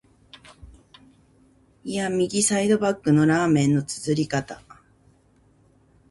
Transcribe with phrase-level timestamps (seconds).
[1.83, 4.59] いーや、右サイドバックのラーメンの啜り方！